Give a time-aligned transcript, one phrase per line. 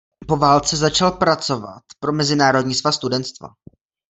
[0.27, 3.53] Po válce začal pracovat pro Mezinárodní svaz studentstva.